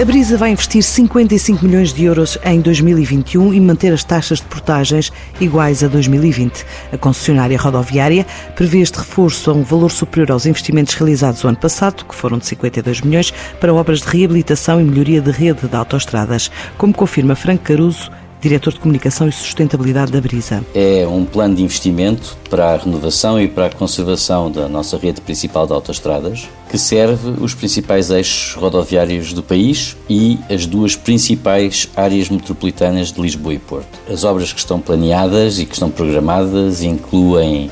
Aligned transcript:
A 0.00 0.04
Brisa 0.04 0.36
vai 0.36 0.52
investir 0.52 0.80
55 0.80 1.64
milhões 1.64 1.92
de 1.92 2.04
euros 2.04 2.38
em 2.44 2.60
2021 2.60 3.52
e 3.52 3.60
manter 3.60 3.92
as 3.92 4.04
taxas 4.04 4.38
de 4.38 4.44
portagens 4.44 5.12
iguais 5.40 5.82
a 5.82 5.88
2020. 5.88 6.64
A 6.92 6.96
concessionária 6.96 7.58
rodoviária 7.58 8.24
prevê 8.54 8.78
este 8.78 8.96
reforço 8.96 9.50
a 9.50 9.54
um 9.54 9.64
valor 9.64 9.90
superior 9.90 10.30
aos 10.30 10.46
investimentos 10.46 10.94
realizados 10.94 11.42
o 11.42 11.48
ano 11.48 11.56
passado, 11.56 12.04
que 12.04 12.14
foram 12.14 12.38
de 12.38 12.46
52 12.46 13.00
milhões, 13.00 13.32
para 13.58 13.74
obras 13.74 14.00
de 14.00 14.06
reabilitação 14.06 14.80
e 14.80 14.84
melhoria 14.84 15.20
de 15.20 15.32
rede 15.32 15.66
de 15.66 15.74
autoestradas, 15.74 16.48
como 16.76 16.94
confirma 16.94 17.34
Franco 17.34 17.64
Caruso, 17.64 18.08
diretor 18.40 18.72
de 18.72 18.80
Comunicação 18.80 19.28
e 19.28 19.32
Sustentabilidade 19.32 20.12
da 20.12 20.20
Brisa. 20.20 20.64
É 20.74 21.06
um 21.06 21.24
plano 21.24 21.56
de 21.56 21.62
investimento 21.62 22.36
para 22.48 22.74
a 22.74 22.76
renovação 22.76 23.40
e 23.40 23.48
para 23.48 23.66
a 23.66 23.70
conservação 23.70 24.50
da 24.50 24.68
nossa 24.68 24.96
rede 24.96 25.20
principal 25.20 25.66
de 25.66 25.72
autoestradas, 25.72 26.48
que 26.70 26.78
serve 26.78 27.34
os 27.40 27.54
principais 27.54 28.10
eixos 28.10 28.54
rodoviários 28.54 29.32
do 29.32 29.42
país 29.42 29.96
e 30.08 30.38
as 30.48 30.66
duas 30.66 30.94
principais 30.94 31.88
áreas 31.96 32.28
metropolitanas 32.28 33.12
de 33.12 33.20
Lisboa 33.20 33.54
e 33.54 33.58
Porto. 33.58 33.98
As 34.10 34.24
obras 34.24 34.52
que 34.52 34.58
estão 34.58 34.80
planeadas 34.80 35.58
e 35.58 35.66
que 35.66 35.74
estão 35.74 35.90
programadas 35.90 36.82
incluem 36.82 37.70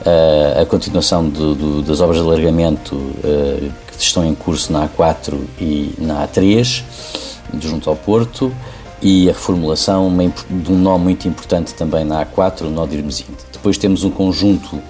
uh, 0.00 0.62
a 0.62 0.66
continuação 0.66 1.28
do, 1.28 1.54
do, 1.54 1.82
das 1.82 2.00
obras 2.00 2.20
de 2.20 2.26
alargamento 2.26 2.94
uh, 2.94 3.72
que 3.96 4.02
estão 4.02 4.24
em 4.24 4.34
curso 4.34 4.72
na 4.72 4.88
A4 4.88 5.38
e 5.60 5.94
na 5.98 6.26
A3, 6.26 6.82
junto 7.60 7.88
ao 7.88 7.96
Porto, 7.96 8.52
e 9.00 9.28
a 9.28 9.32
reformulação 9.32 10.12
de 10.50 10.72
um 10.72 10.78
nó 10.78 10.98
muito 10.98 11.28
importante 11.28 11.74
também 11.74 12.04
na 12.04 12.24
A4, 12.24 12.62
o 12.62 12.70
nó 12.70 12.86
de 12.86 12.96
Irmesinde. 12.96 13.30
Depois 13.52 13.78
temos 13.78 14.04
um 14.04 14.10
conjunto 14.10 14.80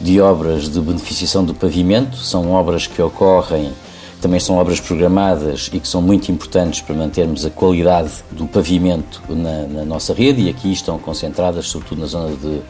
de 0.00 0.20
obras 0.20 0.68
de 0.68 0.80
beneficiação 0.80 1.44
do 1.44 1.54
pavimento, 1.54 2.16
são 2.16 2.52
obras 2.52 2.86
que 2.86 3.00
ocorrem, 3.00 3.72
também 4.20 4.40
são 4.40 4.56
obras 4.56 4.80
programadas 4.80 5.70
e 5.72 5.78
que 5.78 5.86
são 5.86 6.00
muito 6.00 6.32
importantes 6.32 6.80
para 6.80 6.94
mantermos 6.94 7.44
a 7.44 7.50
qualidade 7.50 8.10
do 8.30 8.46
pavimento 8.46 9.22
na, 9.28 9.66
na 9.66 9.84
nossa 9.84 10.14
rede 10.14 10.42
e 10.42 10.48
aqui 10.48 10.72
estão 10.72 10.98
concentradas 10.98 11.66
sobretudo 11.66 12.00
na 12.00 12.06
zona 12.06 12.34
de 12.34 12.60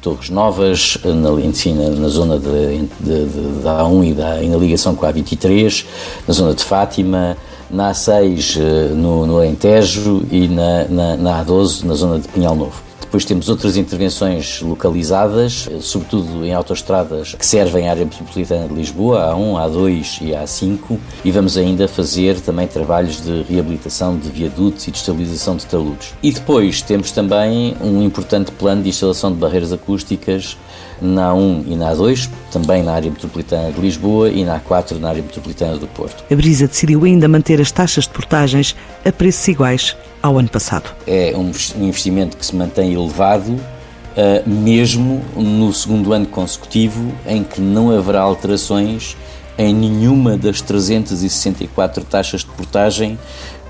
Torres 0.00 0.30
Novas, 0.30 0.98
na, 1.04 1.14
na, 1.14 1.90
na 1.90 2.08
zona 2.08 2.38
da 2.38 3.84
A1 3.84 4.04
e, 4.04 4.12
da, 4.14 4.42
e 4.42 4.48
na 4.48 4.56
ligação 4.56 4.96
com 4.96 5.06
a 5.06 5.12
A23, 5.12 5.84
na 6.26 6.34
zona 6.34 6.54
de 6.54 6.64
Fátima, 6.64 7.36
na 7.72 7.90
A6 7.92 8.60
eh, 8.60 8.94
no, 8.94 9.26
no 9.26 9.38
Alentejo 9.38 10.22
e 10.30 10.46
na, 10.46 10.84
na, 10.88 11.16
na 11.16 11.44
A12 11.44 11.84
na 11.84 11.94
zona 11.94 12.18
de 12.18 12.28
Pinhal 12.28 12.54
Novo. 12.54 12.91
Depois 13.12 13.26
temos 13.26 13.50
outras 13.50 13.76
intervenções 13.76 14.62
localizadas, 14.62 15.68
sobretudo 15.82 16.46
em 16.46 16.54
autoestradas 16.54 17.34
que 17.34 17.44
servem 17.44 17.86
à 17.86 17.90
área 17.90 18.06
metropolitana 18.06 18.66
de 18.66 18.72
Lisboa, 18.72 19.24
a 19.24 19.34
A1, 19.34 19.58
a 19.58 19.68
A2 19.68 20.18
e 20.22 20.34
a 20.34 20.44
A5, 20.44 20.98
e 21.22 21.30
vamos 21.30 21.58
ainda 21.58 21.86
fazer 21.86 22.40
também 22.40 22.66
trabalhos 22.66 23.22
de 23.22 23.42
reabilitação 23.42 24.16
de 24.16 24.30
viadutos 24.30 24.88
e 24.88 24.90
de 24.90 24.96
estabilização 24.96 25.58
de 25.58 25.66
taludes. 25.66 26.14
E 26.22 26.32
depois 26.32 26.80
temos 26.80 27.12
também 27.12 27.76
um 27.82 28.02
importante 28.02 28.50
plano 28.50 28.82
de 28.82 28.88
instalação 28.88 29.30
de 29.30 29.36
barreiras 29.36 29.74
acústicas 29.74 30.56
na 30.98 31.32
A1 31.32 31.64
e 31.66 31.76
na 31.76 31.92
A2, 31.92 32.30
também 32.50 32.82
na 32.82 32.94
área 32.94 33.10
metropolitana 33.10 33.72
de 33.72 33.80
Lisboa 33.80 34.30
e 34.30 34.42
na 34.42 34.58
A4 34.58 34.98
na 34.98 35.10
área 35.10 35.20
metropolitana 35.20 35.76
do 35.76 35.86
Porto. 35.88 36.24
A 36.30 36.34
Brisa 36.34 36.66
decidiu 36.66 37.04
ainda 37.04 37.28
manter 37.28 37.60
as 37.60 37.70
taxas 37.70 38.04
de 38.04 38.10
portagens 38.10 38.74
a 39.04 39.12
preços 39.12 39.46
iguais 39.48 39.96
ao 40.22 40.38
ano 40.38 40.48
passado. 40.48 40.94
É 41.06 41.34
um 41.36 41.48
investimento 41.84 42.36
que 42.36 42.46
se 42.46 42.54
mantém 42.54 42.96
elevado, 43.02 43.52
uh, 43.52 44.48
mesmo 44.48 45.22
no 45.36 45.72
segundo 45.72 46.12
ano 46.12 46.26
consecutivo, 46.26 47.12
em 47.26 47.42
que 47.42 47.60
não 47.60 47.90
haverá 47.90 48.20
alterações 48.20 49.16
em 49.58 49.74
nenhuma 49.74 50.36
das 50.36 50.60
364 50.60 52.04
taxas 52.04 52.40
de 52.40 52.46
portagem 52.46 53.18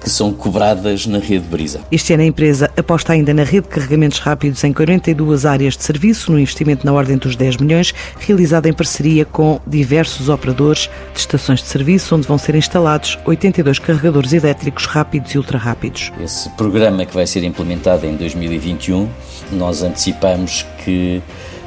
que 0.03 0.11
são 0.11 0.33
cobradas 0.33 1.07
na 1.07 1.19
rede 1.19 1.47
Brisa. 1.47 1.81
Este 1.91 2.13
ano 2.13 2.25
a 2.25 2.27
empresa 2.27 2.71
aposta 2.77 3.13
ainda 3.13 3.33
na 3.33 3.45
rede 3.45 3.63
de 3.63 3.69
carregamentos 3.69 4.19
rápidos 4.19 4.63
em 4.65 4.73
42 4.73 5.47
áreas 5.47 5.77
de 5.77 5.85
serviço, 5.85 6.33
no 6.33 6.39
investimento 6.39 6.85
na 6.85 6.93
ordem 6.93 7.17
dos 7.17 7.37
10 7.37 7.59
milhões, 7.59 7.95
realizado 8.19 8.67
em 8.67 8.73
parceria 8.73 9.25
com 9.25 9.61
diversos 9.67 10.29
operadores 10.29 10.91
de 11.15 11.21
estações 11.21 11.61
de 11.61 11.69
serviço, 11.69 12.17
onde 12.17 12.27
vão 12.27 12.37
ser 12.37 12.57
instalados 12.57 13.19
82 13.25 13.79
carregadores 13.79 14.33
elétricos 14.33 14.87
rápidos 14.87 15.33
e 15.33 15.39
ultra 15.39 15.57
rápidos. 15.57 16.11
Esse 16.21 16.49
programa 16.51 17.07
que 17.07 17.15
vai 17.15 17.27
ser 17.27 17.45
implementado 17.45 18.05
em 18.05 18.17
2021, 18.17 19.09
nós 19.53 19.83
antecipamos 19.83 20.67
que 20.85 21.23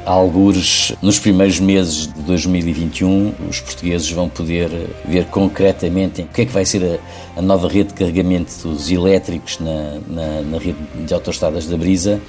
algures 0.06 0.94
nos 1.02 1.18
primeiros 1.18 1.58
meses 1.58 2.06
de 2.06 2.22
2021 2.22 3.34
os 3.50 3.60
portugueses 3.60 4.08
vão 4.10 4.28
poder 4.28 4.70
ver 5.04 5.24
concretamente 5.26 6.22
o 6.22 6.26
que 6.28 6.42
é 6.42 6.46
que 6.46 6.52
vai 6.52 6.64
ser 6.64 7.00
a, 7.36 7.40
a 7.40 7.42
nova 7.42 7.68
rede 7.68 7.88
de 7.88 7.94
carregamentos 7.94 8.88
elétricos 8.90 9.58
na, 9.58 9.98
na, 10.06 10.40
na 10.42 10.58
rede 10.58 10.78
de 11.04 11.12
autoestradas 11.12 11.66
da 11.66 11.76
Brisa. 11.76 12.20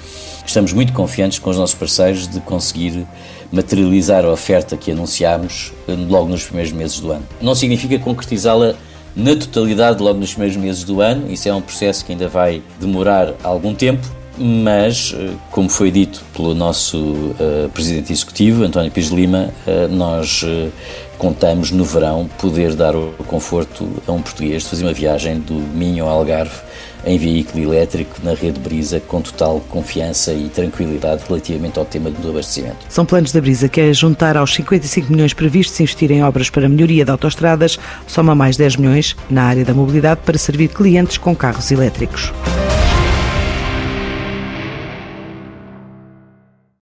Estamos 0.44 0.72
muito 0.72 0.92
confiantes 0.92 1.38
com 1.38 1.50
os 1.50 1.56
nossos 1.56 1.76
parceiros 1.76 2.26
de 2.26 2.40
conseguir 2.40 3.06
materializar 3.52 4.24
a 4.24 4.30
oferta 4.30 4.76
que 4.76 4.90
anunciámos 4.90 5.72
eh, 5.86 5.92
logo 5.92 6.28
nos 6.28 6.44
primeiros 6.44 6.72
meses 6.72 6.98
do 6.98 7.12
ano. 7.12 7.24
Não 7.40 7.54
significa 7.54 7.98
concretizá-la 7.98 8.74
na 9.14 9.36
totalidade 9.36 10.02
logo 10.02 10.18
nos 10.18 10.30
primeiros 10.30 10.56
meses 10.56 10.84
do 10.84 11.00
ano, 11.00 11.30
isso 11.30 11.48
é 11.48 11.54
um 11.54 11.60
processo 11.60 12.04
que 12.04 12.12
ainda 12.12 12.28
vai 12.28 12.62
demorar 12.80 13.34
algum 13.42 13.74
tempo, 13.74 14.06
mas, 14.38 15.14
eh, 15.16 15.30
como 15.50 15.68
foi 15.68 15.90
dito 15.90 16.22
pelo 16.34 16.54
nosso 16.54 16.98
uh, 16.98 17.68
Presidente 17.74 18.12
Executivo, 18.12 18.64
António 18.64 18.90
Pires 18.90 19.10
Lima, 19.10 19.50
uh, 19.66 19.88
nós 19.88 20.42
uh, 20.42 20.70
contamos 21.18 21.70
no 21.70 21.84
verão 21.84 22.28
poder 22.38 22.74
dar 22.74 22.94
o 22.94 23.12
conforto 23.26 23.88
a 24.06 24.12
um 24.12 24.22
português 24.22 24.62
de 24.62 24.68
fazer 24.68 24.84
uma 24.84 24.92
viagem 24.92 25.38
do 25.40 25.54
Minho 25.54 26.04
ao 26.04 26.18
Algarve 26.18 26.60
em 27.04 27.18
veículo 27.18 27.64
elétrico 27.64 28.16
na 28.22 28.34
rede 28.34 28.58
Brisa 28.60 29.00
com 29.00 29.20
total 29.20 29.60
confiança 29.68 30.32
e 30.32 30.48
tranquilidade 30.48 31.22
relativamente 31.26 31.78
ao 31.78 31.84
tema 31.84 32.10
do 32.10 32.30
abastecimento. 32.30 32.78
São 32.88 33.04
planos 33.04 33.32
da 33.32 33.40
Brisa 33.40 33.68
que 33.68 33.80
é 33.80 33.92
juntar 33.92 34.36
aos 34.36 34.54
55 34.54 35.10
milhões 35.10 35.32
previstos 35.32 35.78
investir 35.80 36.10
em 36.10 36.22
obras 36.22 36.50
para 36.50 36.68
melhoria 36.68 37.04
de 37.04 37.10
autoestradas, 37.10 37.78
soma 38.06 38.34
mais 38.34 38.56
10 38.56 38.76
milhões 38.76 39.16
na 39.30 39.44
área 39.44 39.64
da 39.64 39.74
mobilidade 39.74 40.20
para 40.24 40.38
servir 40.38 40.68
clientes 40.68 41.18
com 41.18 41.34
carros 41.34 41.70
elétricos. 41.70 42.32